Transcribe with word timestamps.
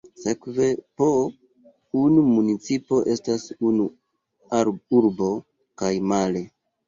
Sekve, 0.21 0.67
po 0.99 1.09
unu 2.03 2.23
municipo 2.31 3.01
estas 3.17 3.45
unu 3.71 3.87
urbo, 5.01 5.31
kaj 5.83 5.93
male. 6.15 6.45